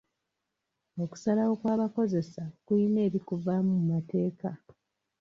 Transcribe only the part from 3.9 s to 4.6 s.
mateeka.